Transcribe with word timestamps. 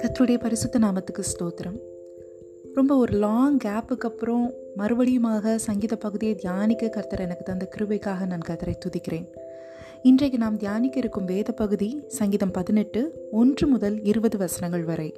கர்த்தருடைய 0.00 0.38
பரிசுத்த 0.40 0.78
நாமத்துக்கு 0.78 1.22
ஸ்தோத்திரம். 1.30 1.76
ரொம்ப 2.74 2.96
ஒரு 2.96 3.12
லாங் 3.18 3.58
கேப்புக்கு 3.64 4.08
அப்புறம் 4.10 4.52
மறுபடியுமாக 4.76 5.54
சங்கீத 5.54 5.96
பகுதியை 5.96 6.34
தியானிக்க 6.34 6.88
கர்த்தர் 6.88 7.20
எனக்கு 7.20 7.42
தந்த 7.42 7.68
கிருபைக்காக 7.76 8.26
நான் 8.26 8.46
கர்த்தரை 8.48 8.74
துதிக்கிறேன். 8.84 9.26
இன்றைக்கு 10.02 10.38
நாம் 10.38 10.56
தியானிக்க 10.56 10.98
இருக்கும் 10.98 11.24
வேத 11.24 11.52
பகுதி 11.52 12.02
சங்கீதம் 12.06 12.50
பதினெட்டு 12.50 13.28
ஒன்று 13.30 13.66
முதல் 13.66 14.02
இருபது 14.02 14.38
வசனங்கள் 14.38 14.84
வரை. 14.84 15.14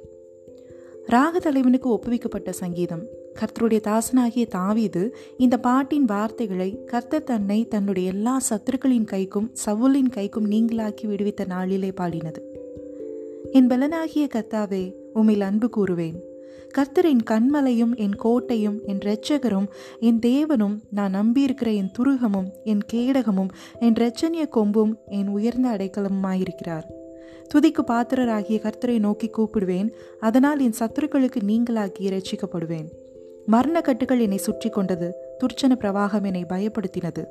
ராக 1.07 1.39
தலைவனுக்கு 1.39 1.89
ஒப்புவிக்கப்பட்ட 1.89 2.49
சங்கீதம். 2.49 3.05
கர்த்தருடைய 3.39 3.81
தாசனாகிய 3.89 4.47
தாவீது 4.47 5.15
இந்த 5.37 5.57
பாட்டின் 5.57 6.05
வார்த்தைகளை 6.05 6.83
கர்த்தர் 6.85 7.23
தன்னை 7.23 7.67
தன்னுடைய 7.67 8.11
எல்லா 8.11 8.41
சத்துருக்களின் 8.49 9.11
கைக்கும் 9.11 9.51
சவுலின் 9.65 10.11
கைக்கும் 10.15 10.51
நீங்களாக்கி 10.55 11.07
விடுவித்த 11.07 11.45
நாளிலே 11.45 11.93
பாடினது. 12.01 12.52
என் 13.55 13.67
பலனாகிய 13.67 14.27
கத்தாவே 14.35 14.93
உம்மில் 15.15 15.41
அன்பு 15.41 15.69
கூறுவேன். 15.77 16.15
கர்த்தர் 16.69 17.05
என் 17.05 17.23
கண்மலையும் 17.31 17.95
என் 17.95 18.15
கோட்டையும் 18.23 18.77
என் 18.85 18.97
இரட்சகரும் 18.97 19.67
என் 19.99 20.19
தேவனும் 20.19 20.75
நான் 20.91 21.13
நம்பியிருக்கிற 21.13 21.75
என் 21.75 21.91
துருகமும் 21.99 22.49
என் 22.63 22.81
கேடகமும் 22.93 23.47
என் 23.79 23.93
இரட்சணிய 23.93 24.49
கொம்பும் 24.55 24.93
என் 25.05 25.27
உயர்ந்த 25.27 25.69
அடைக்கலமுமாயிருக்கிறார். 25.69 26.87
துதிக்கு 27.55 27.83
பாத்திரராகிய 27.87 28.59
கர்த்தரை 28.59 28.99
நோக்கி 28.99 29.29
கூப்பிடுவேன். 29.37 29.89
அதனால் 30.19 30.59
என் 30.59 30.79
சத்துருக்களுக்கு 30.79 31.41
நீங்களாகி 31.47 32.09
ரட்சிக்கப்படுவேன் 32.15 32.89
மரண 33.45 33.81
கட்டுகள் 33.81 34.19
என்னை 34.19 34.37
சுற்றி 34.37 34.69
கொண்டது 34.69 35.13
துர்ச்சன 35.39 35.75
பிரவாகம் 35.75 36.23
என்னை 36.23 36.45
பயப்படுத்தினது. 36.49 37.25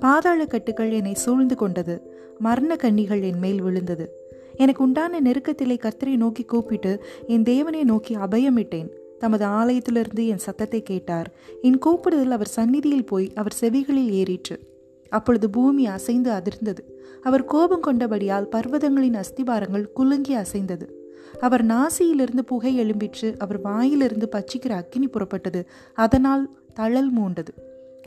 பாதாள 0.00 0.46
கட்டுகள் 0.46 0.90
என்னை 0.90 1.14
சூழ்ந்து 1.14 1.56
கொண்டது 1.56 1.96
மரண 2.38 2.76
கண்ணிகள் 2.76 3.22
என் 3.22 3.38
மேல் 3.38 3.62
விழுந்தது. 3.62 4.23
எனக்கு 4.56 4.82
உண்டான 4.82 5.20
நெருக்கத்திலே 5.20 5.78
கர்த்தரை 5.78 6.16
நோக்கி 6.16 6.44
கூப்பிட்டு 6.44 7.04
என் 7.26 7.42
தேவனை 7.42 7.84
நோக்கி 7.84 8.16
அபயமிட்டேன். 8.16 8.88
தமது 9.18 9.46
ஆலயத்திலிருந்து 9.46 10.26
என் 10.26 10.38
சத்தத்தை 10.38 10.82
கேட்டார். 10.82 11.32
என் 11.62 11.78
கூப்பிடுதல் 11.78 12.30
அவர் 12.30 12.46
சந்நிதியில் 12.46 13.04
போய் 13.04 13.32
அவர் 13.34 13.56
செவிகளில் 13.60 14.10
ஏறிற்று. 14.10 14.58
அப்பொழுது 15.08 15.50
பூமி 15.50 15.86
அசைந்து 15.86 16.30
அதிர்ந்தது. 16.30 16.78
அவர் 17.22 17.44
கோபம் 17.44 17.82
கொண்டபடியால் 17.82 18.48
பர்வதங்களின் 18.50 19.20
அஸ்திபாரங்கள் 19.20 19.92
குலுங்கி 19.92 20.34
அசைந்தது. 20.34 20.88
அவர் 21.40 21.66
நாசியிலிருந்து 21.66 22.40
புகை 22.46 22.80
எழும்பிற்று. 22.80 23.36
அவர் 23.38 23.60
வாயிலிருந்து 23.60 24.28
பச்சிக்கிற 24.32 24.68
அக்கினி 24.68 25.06
புறப்பட்டது. 25.06 25.64
அதனால் 25.94 26.58
தழல் 26.74 27.18
மூண்டது. 27.18 27.54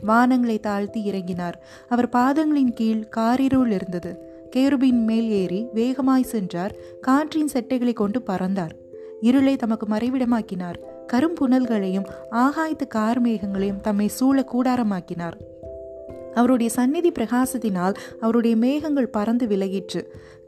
வானங்களை 0.06 0.60
தாழ்த்தி 0.60 1.10
இறங்கினார். 1.10 1.54
அவர் 1.88 2.08
பாதங்களின் 2.08 2.72
கீழ் 2.72 3.08
காரிருள் 3.16 3.70
இருந்தது. 3.70 4.27
கேருபின் 4.56 5.04
மேல் 5.04 5.30
ஏறி 5.30 5.66
வேகமாய் 5.74 6.22
சென்றார். 6.22 6.74
காற்றின் 7.00 7.48
செட்டைகளை 7.52 7.92
கொண்டு 7.92 8.22
பறந்தார். 8.22 8.70
இருளை 9.20 9.56
தமக்கு 9.56 9.86
மறைவிடமாக்கினார். 9.86 10.74
கரும்புணல்களையும் 11.12 12.04
ஆகாயத்து 12.30 12.86
கார்மேகங்களையும் 12.94 13.80
தம்மை 13.80 14.08
சூழ 14.08 14.44
கூடாரமாக்கினார். 14.52 15.32
அவருடைய 16.34 16.72
சந்நிதி 16.72 17.12
பிரகாசத்தினால் 17.12 17.94
அவருடைய 18.20 18.56
மேகங்கள் 18.56 19.08
பறந்து 19.08 19.46
விலகிற்று. 19.46 20.04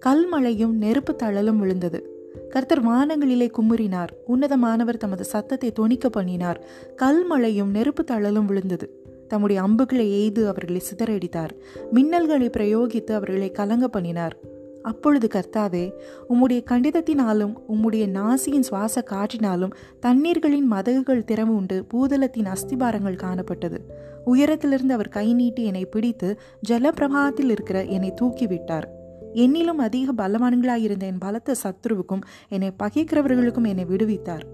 கல்மழையும் 0.06 0.72
நெருப்பு 0.72 1.16
தழலும் 1.16 1.58
விழுந்தது. 1.58 2.14
கர்த்தர் 2.48 2.86
வானங்களிலே 2.86 3.50
குமுறினார். 3.50 4.08
உன்னதமானவர் 4.28 4.96
தமது 4.96 5.24
சத்தத்தை 5.24 5.72
தொனிக்க 5.80 6.06
பண்ணினார். 6.06 6.64
கல்மழையும் 6.96 7.70
நெருப்பு 7.70 8.04
தழலும் 8.04 8.46
விழுந்தது. 8.46 8.99
தம்முடைய 9.30 9.62
அம்புகளை 9.62 10.06
எய்து 10.12 10.48
அவர்களை 10.48 10.82
சிதறடித்தார். 10.88 11.52
மின்னல்களை 11.94 12.48
பிரயோகித்து 12.56 13.12
அவர்களை 13.12 13.50
கலங்க 13.50 13.88
பண்ணினார். 13.88 14.36
அப்பொழுது 14.82 15.26
கர்த்தாவே 15.34 15.92
உம்முடைய 16.28 16.60
கண்டிதத்தினாலும் 16.70 17.52
உம்முடைய 17.68 18.04
நாசியின் 18.08 18.66
சுவாச 18.68 19.02
காற்றினாலும் 19.10 19.72
தண்ணீர்களின் 20.00 20.66
மதகுகள் 20.66 21.26
திறவு 21.26 21.52
உண்டு 21.58 21.84
பூதலத்தின் 21.94 22.48
அஸ்திபாரங்கள் 22.54 23.22
காணப்பட்டது. 23.24 23.78
உயரத்திலிருந்து 24.24 24.94
அவர் 24.94 25.08
கை 25.08 25.34
நீட்டி 25.34 25.64
என்னை 25.64 25.84
பிடித்து 25.84 26.40
ஜலப்பிரவாகத்தில் 26.68 27.50
இருக்கிற 27.50 27.84
என்னை 27.84 28.14
தூக்கிவிட்டார். 28.20 28.88
என்னிலும் 29.34 29.80
அதிக 29.80 30.12
பலவான்களாயிருந்த 30.12 31.06
என் 31.06 31.18
பலத்த 31.18 31.54
சத்ருவுக்கும் 31.62 32.24
என்னை 32.48 32.70
பகைக்கிறவர்களுக்கும் 32.82 33.68
என்னை 33.68 33.84
விடுவித்தார். 33.84 34.46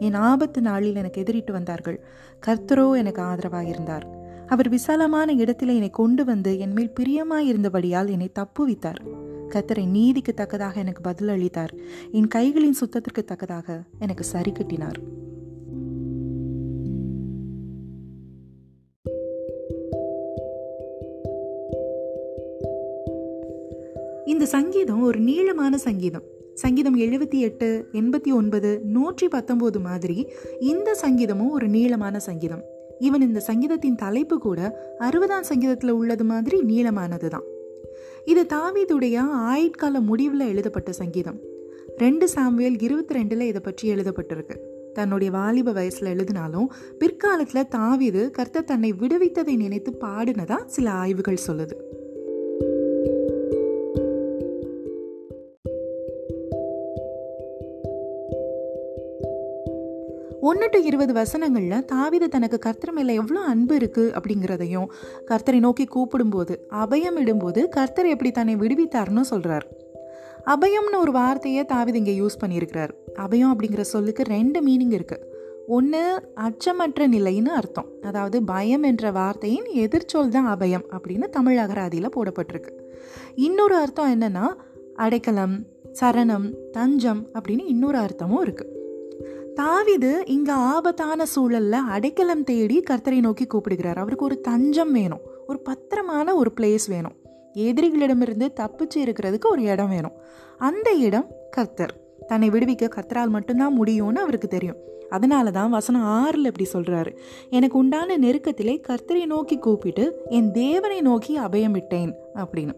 என் 0.00 0.14
ஆபத்து 0.14 0.60
நாளில் 0.60 0.94
எனக்கு 0.94 1.22
எதிரிட்டு 1.22 1.52
வந்தார்கள். 1.52 1.98
கர்த்தரோ 2.46 2.96
எனக்கு 2.96 3.22
ஆதரவாக 3.22 3.66
இருந்தார் 3.68 4.22
அவர் 4.54 4.68
விசாலமான 4.68 5.32
இடத்தில் 5.32 5.68
என்னை 5.68 5.90
கொண்டு 5.90 6.24
வந்து 6.24 6.58
என் 6.58 6.72
மேல் 6.72 6.92
பிரியமாயிருந்தபடியால் 7.00 8.10
என்னை 8.10 8.30
தப்புவித்தார். 8.38 9.00
கத்தரை 9.48 9.88
நீதிக்கு 9.88 10.34
தக்கதாக 10.34 10.80
எனக்கு 10.80 11.00
பதில் 11.00 11.28
அளித்தார். 11.28 11.74
என் 12.12 12.28
கைகளின் 12.34 12.76
சுத்தத்திற்கு 12.80 13.24
தக்கதாக 13.24 13.82
எனக்கு 13.98 14.24
சரி 14.24 14.52
கட்டினார். 14.52 14.98
இந்த 24.24 24.44
சங்கீதம் 24.44 25.02
ஒரு 25.02 25.20
நீளமான 25.20 25.76
சங்கீதம். 25.76 26.22
சங்கீதம் 26.54 26.98
எழுபத்தி 26.98 27.38
எட்டு 27.38 27.88
எண்பத்தி 27.92 28.32
ஒன்பது 28.34 28.80
நூற்றி 28.84 29.28
பத்தொன்பது 29.28 29.80
மாதிரி 29.80 30.28
இந்த 30.60 30.96
சங்கீதமும் 31.02 31.50
ஒரு 31.50 31.68
நீளமான 31.68 32.18
சங்கீதம். 32.18 32.73
ஈவன் 33.00 33.20
இந்த 33.20 33.40
சங்கீதத்தின் 33.40 33.94
தலைப்பு 33.94 34.38
கூட 34.38 34.60
அறுபதாம் 35.00 35.48
சங்கீதத்தில் 35.50 35.90
உள்ளது 35.90 36.24
மாதிரி 36.24 36.60
நீளமானது 36.62 37.28
தான் 37.28 37.42
இது 38.24 38.42
தாவீதுடைய 38.42 39.16
ஆயுட்கால 39.50 40.00
முடிவில் 40.00 40.40
எழுதப்பட்ட 40.40 40.92
சங்கீதம். 40.92 41.40
ரெண்டு 41.96 42.28
சாம்வேல் 42.34 42.82
இருபத்தி 42.82 43.14
ரெண்டில் 43.14 43.40
இதை 43.40 43.60
பற்றி 43.64 43.94
எழுதப்பட்டிருக்கு. 43.94 44.56
தன்னுடைய 44.94 45.32
வாலிப 45.32 45.72
வயசில் 45.72 46.06
எழுதினாலும் 46.06 46.72
பிற்காலத்தில் 46.98 47.68
தாவீது 47.68 48.30
கர்த்தர் 48.30 48.64
தன்னை 48.64 48.92
விடுவித்ததை 48.92 49.56
நினைத்து 49.56 49.92
பாடினதா 50.00 50.64
சில 50.66 50.90
ஆய்வுகள் 50.90 51.44
சொல்லுது. 51.46 51.76
ஒன்று 60.48 60.66
டு 60.72 60.78
இருபது 60.88 61.12
வசனங்களில் 61.18 61.84
தாவிது 61.90 62.26
தனக்கு 62.32 62.58
கர்த்தர் 62.64 62.94
மேலே 62.96 63.12
எவ்வளோ 63.20 63.40
அன்பு 63.50 63.74
இருக்குது 63.80 64.10
அப்படிங்கிறதையும் 64.16 64.88
கர்த்தரை 65.28 65.58
நோக்கி 65.60 65.84
கூப்பிடும்போது 65.94 66.54
அபயம் 66.82 67.18
இடும்போது 67.22 67.60
கர்த்தர் 67.76 68.08
எப்படி 68.14 68.30
தன்னை 68.38 68.54
விடுவித்தார்னு 68.62 69.24
சொல்கிறார் 69.30 69.66
அபயம்னு 70.54 70.98
ஒரு 71.04 71.12
வார்த்தையை 71.18 71.62
தாவிது 71.72 72.00
இங்கே 72.00 72.14
யூஸ் 72.20 72.40
பண்ணியிருக்கிறார். 72.42 72.92
அபயம் 73.24 73.52
அப்படிங்கிற 73.52 73.84
சொல்லுக்கு 73.92 74.22
ரெண்டு 74.34 74.60
மீனிங் 74.66 74.94
இருக்குது 74.98 75.30
ஒன்று 75.76 76.02
அச்சமற்ற 76.46 77.06
நிலைன்னு 77.14 77.52
அர்த்தம். 77.60 77.88
அதாவது 78.08 78.36
பயம் 78.52 78.86
என்ற 78.90 79.12
வார்த்தையின் 79.20 79.68
எதிர்ச்சொல் 79.84 80.34
தான் 80.36 80.50
அபயம் 80.54 80.86
அப்படின்னு 80.94 81.28
தமிழ் 81.38 81.60
அகராதியில் 81.64 82.14
போடப்பட்டிருக்கு. 82.16 82.72
இன்னொரு 83.48 83.76
அர்த்தம் 83.84 84.12
என்னென்னா 84.16 84.46
அடைக்கலம் 85.06 85.56
சரணம் 86.00 86.48
தஞ்சம் 86.78 87.22
அப்படின்னு 87.36 87.66
இன்னொரு 87.74 88.00
அர்த்தமும் 88.06 88.44
இருக்குது 88.46 88.82
தாவிது 89.56 90.12
இங்க 90.24 90.52
ஆபத்தான 90.52 91.24
சூழல்ல 91.36 91.70
அடைக்கலம் 91.70 92.44
தேடி 92.44 92.82
கர்த்தரை 92.90 93.20
நோக்கி 93.20 93.46
கூப்பிடுகிறார். 93.46 93.98
அவருக்கு 93.98 94.24
ஒரு 94.24 94.40
தஞ்சம் 94.40 94.92
வேணும். 94.92 95.20
ஒரு 95.46 95.60
பத்திரமான 95.60 96.34
ஒரு 96.34 96.52
பிளேஸ் 96.60 96.88
வேணும். 96.88 97.12
எதிரிகளிடமிருந்து 97.54 98.52
தப்பிச்சு 98.60 98.94
இருக்கிறதுக்கு 98.94 99.46
ஒரு 99.50 99.62
இடம் 99.62 99.88
வேணும். 99.88 100.12
அந்த 100.58 100.92
இடம் 100.92 101.26
கர்த்தர். 101.50 101.96
தன்னை 102.26 102.50
விடுவிக்க 102.50 102.88
கர்த்தரால் 102.88 103.28
மட்டும்தான் 103.28 103.82
முடியும்னு 103.82 104.14
அவருக்கு 104.14 104.48
தெரியும். 104.48 104.76
அதனால 105.08 105.50
தான் 105.50 105.70
வசனம் 105.70 106.02
ஆறில் 106.02 106.44
இப்படி 106.44 106.68
சொல்கிறாரு 106.72 107.16
எனக்கு 107.50 107.78
உண்டான 107.78 108.18
நெருக்கத்திலே 108.18 108.80
கர்த்தரை 108.88 109.26
நோக்கி 109.26 109.58
கூப்பிட்டு 109.58 110.20
என் 110.28 110.50
தேவனை 110.50 111.00
நோக்கி 111.00 111.38
அபயமிட்டேன் 111.38 112.12
அப்படின்னு. 112.34 112.74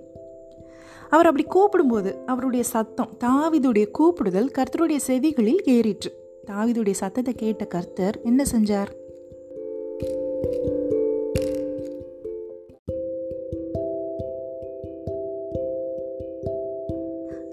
அவர் 1.08 1.26
அப்படி 1.26 1.47
கூப்பிடும்போது 1.47 2.25
அவருடைய 2.26 2.64
சத்தம் 2.64 3.19
தாவிதுடைய 3.25 3.87
கூப்பிடுதல் 3.90 4.50
கர்த்தருடைய 4.58 4.99
செவிகளில் 5.06 5.62
ஏறிற்று. 5.64 6.25
தாவிதுடைய 6.50 6.90
சத்தத்தை 6.90 7.34
கேட்ட 7.34 7.64
கர்த்தர் 7.64 8.20
என்ன 8.22 8.44
செஞ்சார்? 8.52 8.90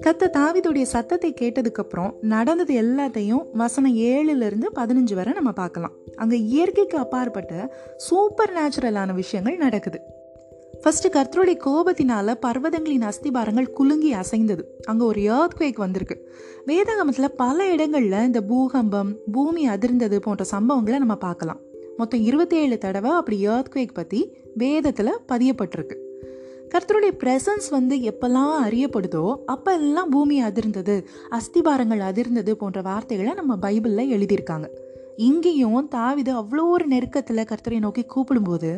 கத்த 0.01 0.30
தாவிதுடைய 0.38 0.81
சத்தத்தை 0.81 1.34
கேட்டதுக்கப்புறம் 1.42 2.12
நடந்தது 2.22 2.81
எல்லாத்தையும் 2.81 3.45
வசனம் 3.54 3.95
ஏழுல 3.95 4.45
இருந்து 4.45 4.69
பதினஞ்சு 4.75 5.13
வரை 5.13 5.34
நம்ம 5.34 5.51
பார்க்கலாம். 5.51 5.92
அங்கே 6.16 6.39
இயற்கைக்கு 6.39 6.98
அப்பாற்பட்ட 6.98 7.75
சூப்பர் 7.98 8.54
நேச்சுரலான 8.54 9.13
விஷயங்கள் 9.13 9.57
நடக்குது. 9.57 10.01
ஃபர்ஸ்ட் 10.84 11.06
கர்த்தருடைய 11.16 11.58
கோபத்தினால 11.66 12.34
பர்வதங்களின் 12.46 13.06
அஸ்திபாரங்கள் 13.10 13.68
குலுங்கி 13.72 14.14
அசைந்தது. 14.14 14.64
அங்கே 14.86 15.04
ஒரு 15.06 15.22
ஏர்த்குவேக் 15.22 15.76
வந்திருக்கு. 15.76 16.16
வேதாகமத்தில் 16.68 17.36
பல 17.36 17.68
இடங்களில் 17.72 18.26
இந்த 18.26 18.42
பூகம்பம் 18.42 19.18
பூமி 19.32 19.70
அதிர்ந்தது 19.70 20.16
போன்ற 20.16 20.46
சம்பவங்களை 20.52 20.98
நம்ம 20.98 21.16
பார்க்கலாம். 21.16 21.60
மொத்தம் 21.98 22.22
இருபத்தேழு 22.22 22.78
தடவை 22.78 23.12
அப்படி 23.12 23.48
ஏர்த்குவேக் 23.48 23.94
பற்றி 23.94 24.20
வேதத்தில் 24.54 25.22
பதியப்பட்டிருக்கு. 25.32 25.98
கர்த்தருடைய 26.74 27.14
பிரசன்ஸ் 27.24 27.70
வந்து 27.70 27.96
எப்பெல்லாம் 27.96 28.56
அறியப்படுதோ 28.66 29.36
அப்பெல்லாம் 29.48 30.10
பூமி 30.10 30.44
அதிர்ந்தது 30.44 31.04
அஸ்திபாரங்கள் 31.30 32.04
அதிர்ந்தது 32.10 32.52
போன்ற 32.52 32.82
வார்த்தைகளை 32.82 33.34
நம்ம 33.34 33.56
பைபிளில் 33.56 34.14
எழுதியிருக்காங்க. 34.16 34.68
இங்கேயும் 35.18 35.90
தாவிது 35.96 36.32
அவ்வளோ 36.42 36.66
ஒரு 36.68 36.88
நெருக்கத்தில் 36.88 37.50
கர்த்தரை 37.52 37.80
நோக்கி 37.80 38.06
கூப்பிடும்போது 38.16 38.72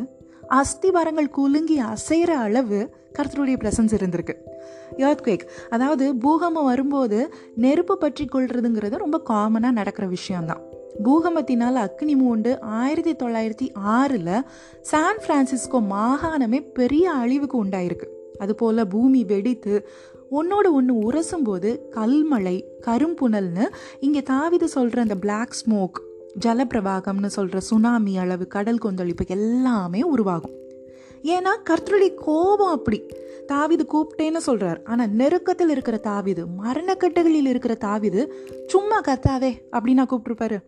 அஸ்திபாரங்கள் 0.48 1.30
குலுங்கி 1.30 1.80
அசைகிற 1.80 2.26
அளவு 2.26 2.90
கர்த்தருடைய 3.18 3.56
பிரசன்ஸ் 3.56 3.94
இருந்திருக்கு. 3.98 4.34
குவேக் 4.96 5.40
அதாவது 5.70 6.16
பூகம்பம் 6.16 6.64
வரும்போது 6.64 7.34
நெருப்பு 7.56 7.98
பற்றி 7.98 8.24
கொள்றதுங்கிறது 8.24 8.96
ரொம்ப 8.96 9.22
காமனாக 9.28 9.72
நடக்கிற 9.72 10.06
விஷயம்தான். 10.06 10.60
பூகம்பத்தினால் 11.04 11.74
அக்னி 11.74 12.16
மூண்டு 12.16 12.60
ஆயிரத்தி 12.60 13.12
தொள்ளாயிரத்தி 13.12 13.74
ஆறில் 13.74 14.44
சான் 14.80 15.18
பிரான்சிஸ்கோ 15.28 15.82
மாகாணமே 15.90 16.72
பெரிய 16.72 17.10
அழிவுக்கு 17.10 17.64
உண்டாயிருக்கு. 17.64 18.04
அதுபோல் 18.38 18.86
பூமி 18.86 19.24
வெடித்து 19.24 19.88
ஒன்னோட 20.30 20.70
ஒன்று 20.70 21.12
உரசும்போது 21.12 21.78
கல்மலை 21.90 21.94
கல்மழை 21.94 22.62
கரும்புணல்னு 22.86 23.66
இங்கே 24.00 24.22
தாவிது 24.30 24.64
சொல்கிற 24.64 25.02
அந்த 25.02 25.14
பிளாக் 25.14 25.52
ஸ்மோக் 25.52 26.00
ஜலப்பிரவாகம்னு 26.44 27.26
சொல்கிற 27.26 27.60
சுனாமி 27.60 28.18
அளவு 28.18 28.46
கடல் 28.46 28.78
கொந்தளிப்பு 28.78 29.24
எல்லாமே 29.26 30.02
உருவாகும். 30.02 30.54
ஏன்னா 31.22 31.52
கர்த்தருடைய 31.70 32.14
கோபம் 32.14 32.68
அப்படி. 32.68 33.06
தாவிது 33.52 33.84
கூப்பிட்டேன்னு 33.92 34.36
சொல்கிறார் 34.36 34.82
ஆனால் 34.82 35.10
நெருக்கத்தில் 35.10 35.68
இருக்கிற 35.68 36.00
தாவிது 36.02 36.42
மரணக்கட்டுகளில் 36.64 37.48
இருக்கிற 37.52 37.76
தாவிது 37.84 38.28
சும்மா 38.66 39.00
கத்தாவே 39.00 39.50
அப்படின்னா 39.72 40.04
கூப்பிட்டுருப்பாரு. 40.10 40.58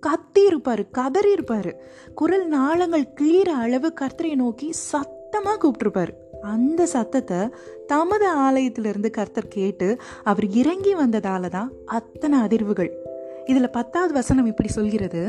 கத்தி 0.00 0.44
இருப்பார் 0.44 0.90
கதறி 0.90 1.32
இருப்பார் 1.32 1.70
குரல் 2.14 2.46
நாளங்கள் 2.46 3.12
கிளீர 3.20 3.48
அளவு 3.64 3.92
கர்த்தரை 4.00 4.34
நோக்கி 4.34 4.72
சத்தமாக 4.72 5.58
கூப்பிட்டுருப்பாரு. 5.62 6.12
அந்த 6.42 6.86
சத்தத்தை 6.86 7.38
தமது 7.86 8.28
ஆலயத்திலிருந்து 8.28 9.10
கர்த்தர் 9.10 9.48
கேட்டு 9.48 9.96
அவர் 10.24 10.46
இறங்கி 10.50 10.94
வந்ததால 10.94 11.48
தான் 11.48 11.72
அத்தனை 11.84 12.38
அதிர்வுகள். 12.38 12.92
இதில் 13.46 13.70
பத்தாவது 13.70 14.12
வசனம் 14.12 14.46
இப்படி 14.46 14.68
சொல்கிறது. 14.68 15.22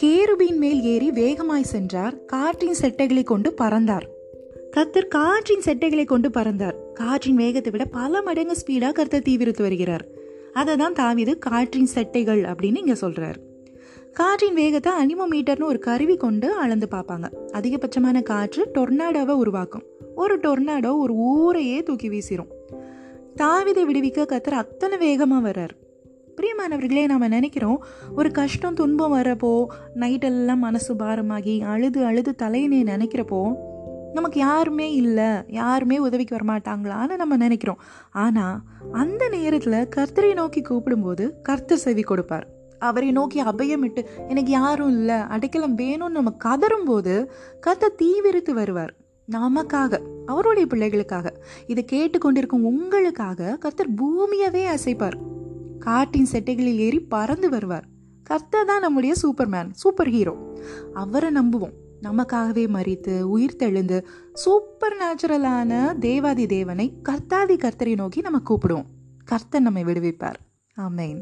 கேருபின் 0.00 0.58
மேல் 0.58 0.80
ஏறி 0.82 1.10
வேகமாய் 1.10 1.70
சென்றார். 1.74 2.14
காற்றின் 2.24 2.78
செட்டைகளை 2.80 3.22
கொண்டு 3.22 3.52
பறந்தார். 3.52 4.06
கர்த்தர் 4.70 5.08
காற்றின் 5.08 5.64
செட்டைகளை 5.64 6.04
கொண்டு 6.04 6.30
பறந்தார். 6.30 6.76
காற்றின் 6.94 7.36
வேகத்தை 7.36 7.72
விட 7.72 7.84
பல 7.84 8.22
மடங்கு 8.22 8.56
ஸ்பீடாக 8.60 8.92
கர்த்தர் 8.92 9.26
தீவிரத்து 9.28 9.62
வருகிறார். 9.62 10.04
அதை 10.52 10.76
தான் 10.76 10.98
தாவிது 11.00 11.38
காற்றின் 11.38 11.90
செட்டைகள் 11.94 12.42
அப்படின்னு 12.52 12.76
இங்கே 12.76 12.94
சொல்கிறார் 12.94 13.40
காற்றின் 14.14 14.54
வேகத்தை 14.54 14.92
அனிமோமீட்டர்னு 14.92 15.70
ஒரு 15.72 15.78
கருவி 15.78 16.16
கொண்டு 16.16 16.48
அளந்து 16.54 16.86
பார்ப்பாங்க. 16.90 17.26
அதிகபட்சமான 17.52 18.22
காற்று 18.22 18.62
டொர்னாடோவை 18.74 19.34
உருவாக்கும். 19.42 19.84
ஒரு 20.14 20.34
டொர்னாடோ 20.38 20.90
ஒரு 20.98 21.14
ஊரையே 21.14 21.82
தூக்கி 21.82 22.08
வீசிரும். 22.08 22.50
தாவிதை 23.36 23.84
விடுவிக்க 23.88 24.26
கத்தர் 24.32 24.60
அத்தனை 24.62 24.98
வேகமாக 24.98 25.50
வர்றார். 25.50 25.74
பிரியமானவர்களே 26.36 27.06
நாம் 27.06 27.24
நினைக்கிறோம் 27.28 27.84
ஒரு 28.16 28.30
கஷ்டம் 28.30 28.74
துன்பம் 28.74 29.14
வரப்போ 29.14 29.66
நைட்டெல்லாம் 29.94 30.56
மனசு 30.56 30.94
பாரமாகி 30.94 31.62
அழுது 31.62 32.04
அழுது 32.04 32.34
தலையினே 32.42 32.78
நினைக்கிறப்போ 32.82 33.40
நமக்கு 34.12 34.38
யாருமே 34.40 34.92
இல்லை 34.92 35.28
யாருமே 35.46 35.98
உதவிக்கு 35.98 36.36
வரமாட்டாங்களான்னு 36.36 37.16
நம்ம 37.16 37.36
நினைக்கிறோம். 37.36 37.80
ஆனால் 38.10 38.60
அந்த 38.92 39.28
நேரத்தில் 39.28 39.88
கர்த்தரை 39.96 40.34
நோக்கி 40.34 40.62
கூப்பிடும்போது 40.62 41.26
கர்த்தர் 41.42 41.78
செவி 41.78 42.02
கொடுப்பார். 42.02 42.46
அவரை 42.78 43.10
நோக்கி 43.12 43.42
அபயமிட்டு 43.42 44.04
எனக்கு 44.28 44.50
யாரும் 44.50 44.88
இல்லை 44.88 45.14
அடைக்கலம் 45.14 45.78
வேணும்னு 45.78 46.18
நம்ம 46.18 46.34
கதறும்போது 46.44 47.26
கர்த்தர் 47.60 47.98
தீவிரித்து 48.02 48.50
வருவார். 48.50 48.94
நமக்காக 49.28 50.00
அவருடைய 50.26 50.68
பிள்ளைகளுக்காக 50.74 51.28
இதை 51.66 51.84
கேட்டுக்கொண்டிருக்கும் 51.92 52.66
உங்களுக்காக 52.72 53.56
கர்த்தர் 53.60 53.94
பூமியவே 53.94 54.64
அசைப்பார். 54.76 55.18
காட்டின் 55.84 56.26
செட்டைகளில் 56.32 56.80
ஏறி 56.86 57.00
பறந்து 57.00 57.48
வருவார். 57.50 57.86
கர்த்தர் 58.22 58.66
தான் 58.66 58.80
நம்முடைய 58.80 59.14
சூப்பர்மேன் 59.22 59.70
சூப்பர் 59.72 60.08
ஹீரோ 60.08 60.34
அவரை 60.94 61.30
நம்புவோம். 61.30 61.76
நமக்காகவே 62.02 62.64
மறித்து 62.76 63.20
உயிர் 63.20 63.56
தெழுந்து 63.58 63.98
சூப்பர் 64.32 64.96
நேச்சுரலான 65.00 65.98
தேவாதி 65.98 66.46
தேவனை 66.46 66.86
கர்த்தாதி 67.08 67.56
கர்த்தரை 67.56 67.94
நோக்கி 67.94 68.20
நம்ம 68.20 68.40
கூப்பிடுவோம். 68.48 68.88
கர்த்தர் 69.24 69.62
நம்மை 69.62 69.84
விடுவிப்பார். 69.84 70.40
ஆமேன். 70.76 71.20